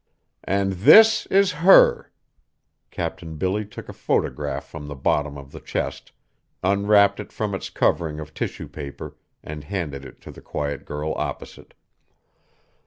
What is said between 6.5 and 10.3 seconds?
unwrapped it from its covering of tissue paper, and handed it